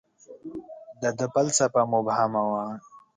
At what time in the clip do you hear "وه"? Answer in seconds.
2.51-2.63